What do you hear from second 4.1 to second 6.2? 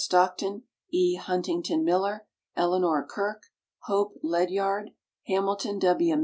LEDYARD, HAMILTON W.